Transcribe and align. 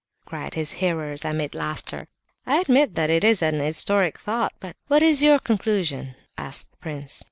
cried 0.25 0.55
his 0.55 0.71
hearers, 0.81 1.23
amid 1.23 1.53
laughter. 1.53 2.07
"I 2.47 2.57
admit 2.57 2.95
that 2.95 3.11
it 3.11 3.23
is 3.23 3.43
an 3.43 3.59
historic 3.59 4.17
thought, 4.17 4.53
but 4.59 4.75
what 4.87 5.03
is 5.03 5.21
your 5.21 5.37
conclusion?" 5.37 6.15
asked 6.39 6.71
the 6.71 6.77
prince. 6.77 7.19